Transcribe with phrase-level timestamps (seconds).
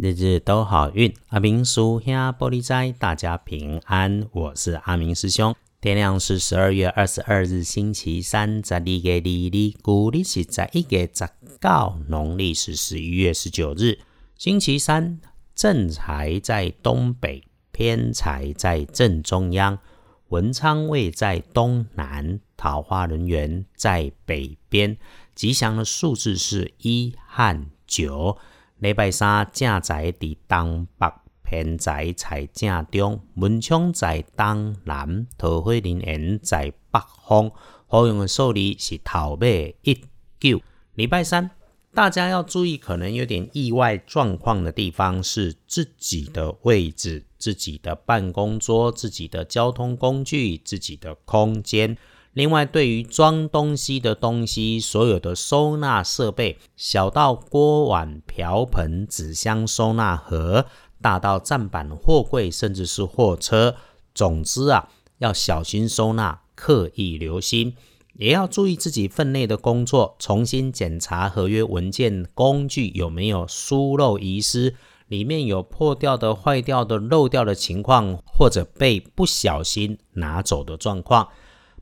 [0.00, 4.28] 日日都好运，阿明叔兄玻璃斋，大家平安。
[4.30, 5.52] 我是阿明师兄。
[5.80, 11.28] 天亮是十二月二十二日，星期三，在历个历历，古历是在一月十
[11.60, 13.98] 九，农历是十一月十九日，
[14.36, 15.18] 星期三。
[15.52, 17.42] 正财在东北，
[17.72, 19.80] 偏财在正中央，
[20.28, 24.96] 文昌位在东南，桃花人员在北边。
[25.34, 28.38] 吉祥的数字是一和九。
[28.78, 37.50] 礼拜三正在伫东北，偏在在正中，文昌在东南，桃花人缘在北方。
[37.88, 40.00] 好用的数字是头尾一
[40.38, 40.60] 九。
[40.94, 41.50] 礼拜三，
[41.92, 51.96] 大家要注意，可能有点意外状况的地方是自己的位置、自己的办公桌、自己的交通工具、自己的空间。
[52.38, 60.66] 另外，对于装东西的东西，所有的收纳设备，小到锅碗瓢盆、纸箱收纳盒，
[61.02, 63.74] 大到站板货柜，甚至是货车，
[64.14, 67.74] 总之啊，要小心收纳，刻意留心，
[68.14, 74.76] 也要注意自己分内的工作，重新检查合约文件、工具有没有疏漏遗失，
[75.08, 81.26] 里面有破掉的、坏掉的、漏掉的情况，或者被不小心拿走的状况。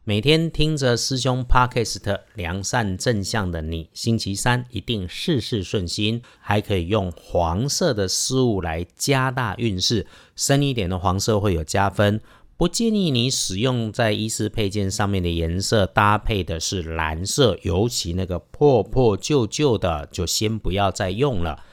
[0.09, 12.21] 每天听着师兄 Podcast，良善正向的你，星期三一定事事顺心，还可以用黄色的事物来加大运势，深一点的黄色会有加分。
[12.57, 21.65] 不建议你使用在衣饰配件上面的颜色，搭配的是蓝色，尤其那个破破旧旧的，就先不要再用了。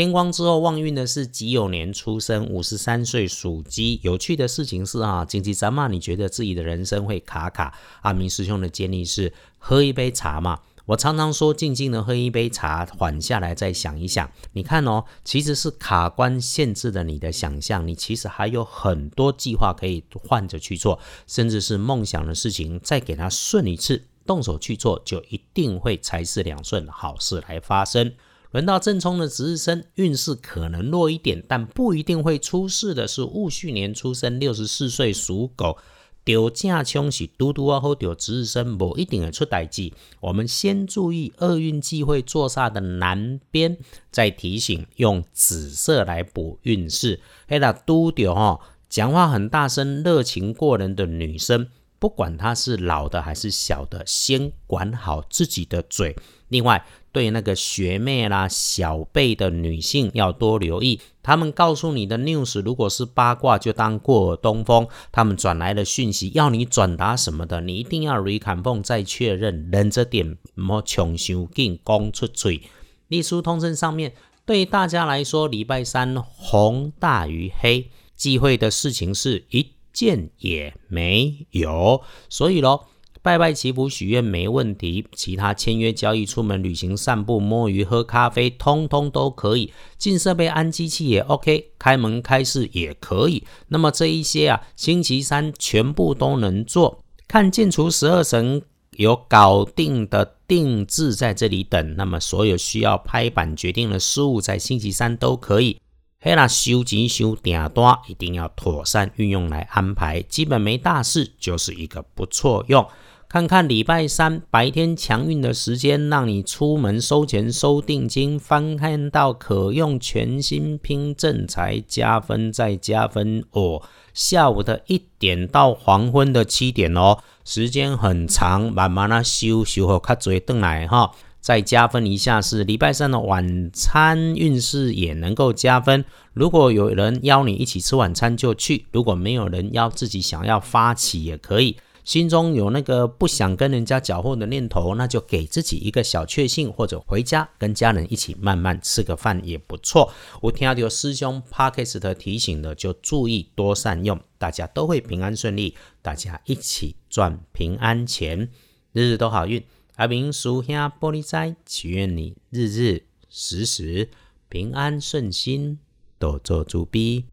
[0.00, 4.00] 天光之后旺运的是己酉年出生，五十三岁属鸡。
[4.02, 7.74] 有趣的事情是啊，紧急咱嘛，你觉得自己的人生会卡卡？
[8.00, 10.60] 阿明师兄的建议是喝一杯茶嘛。
[10.86, 14.30] 我常常说，静静的喝一杯茶，缓下来再想一想。
[14.54, 28.14] 你看哦，其实是卡关限制了你的想象，你其实还有很多计划可以换着去做，甚至是梦想的事情，再给它顺一次，动手去做，就一定会财势两顺，好事来发生。
[28.52, 33.06] 轮到正冲的值日生，运势可能弱一点，但不一定会出事的。
[33.06, 35.78] 是戊戌年出生，六十四岁属狗，
[36.24, 39.92] 丢架冲是嘟嘟啊，或丢值日生，不一定会出代志。
[40.18, 43.78] 我们先注意厄运忌讳坐煞的南边，
[44.10, 47.20] 再提醒用紫色来补运势。
[47.46, 48.58] 黑啦嘟丢哈，
[48.88, 51.68] 讲话很大声、热情过人的女生，
[52.00, 56.16] 不管她是老的还是小的，先管好自己的嘴。
[56.48, 64.86] 另外，对那个学妹啦、小辈的女性要多留意，他们告诉你的 news 如果是八卦，就当过耳东风。
[65.10, 72.62] 他们转来的讯息要你转达什么的，你一定要 recon 再确认，忍着点，莫穷修紧讲出嘴。
[73.08, 74.14] 隶书通证上面
[74.46, 82.84] 对大家来说，礼拜三红大于黑，忌讳的事情是一件也没有，所以喽。
[83.22, 89.72] 拜拜祈福许愿没问题，其他签约交易、出门旅行、散步、摸鱼、喝咖啡，通通都可以。
[89.98, 93.44] 进设备、安机器也 OK，开门开市也可以。
[93.68, 97.04] 那么这一些啊，星期三全部都能做。
[97.28, 98.62] 看建除十二神
[98.92, 105.78] 有搞定的定制在这里等，那么所有需要拍板决定的事物，在星期三都可以。
[106.22, 112.86] 嘿啦，收钱收订单一定要妥善运用来安排，基本没大事就是一个不错用。
[113.26, 123.80] 看看礼拜三白天强运的时间，让你出门收钱收定金，翻看到可用全新拼正财加分再加分哦。
[124.12, 136.04] 下午的一点到黄昏的七点哦，时间很长，慢慢的修修好卡顿来哈，再加分一下是礼拜三的晚餐运势也能够加分。
[136.32, 141.76] 如果有人邀你一起吃晚餐就去，如果没有人邀自己想要发起也可以。
[142.02, 150.10] 心中有那个不想跟人家搅和的念头，那就给自己一个小确幸，或者回家跟家人一起慢慢吃个饭也不错。
[150.40, 158.48] 我听到师兄 Parkist 提醒的，就注意多善用，大家都会平安顺利，大家一起赚平安钱，
[158.92, 159.62] 日日都好运。
[160.00, 164.08] 阿明叔兄玻璃斋，祈愿你日日时时
[164.48, 165.78] 平安顺心，
[166.18, 167.26] 多做主逼。